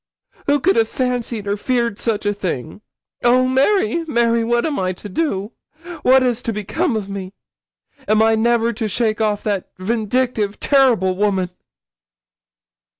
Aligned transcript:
Who 0.47 0.59
could 0.59 0.77
have 0.77 0.89
fancied 0.89 1.45
or 1.45 1.55
feared 1.55 1.99
such 1.99 2.25
a 2.25 2.33
thing? 2.33 2.81
Oh, 3.23 3.47
Mary, 3.47 4.03
Mary, 4.07 4.43
what 4.43 4.65
am 4.65 4.79
I 4.79 4.93
to 4.93 5.07
do? 5.07 5.51
what 6.01 6.23
is 6.23 6.41
to 6.41 6.51
become 6.51 6.95
of 6.95 7.07
me? 7.07 7.33
Am 8.07 8.19
I 8.19 8.33
never 8.33 8.73
to 8.73 8.87
shake 8.87 9.21
off 9.21 9.43
that 9.43 9.69
vindictive, 9.77 10.59
terrible 10.59 11.15
woman?' 11.15 11.51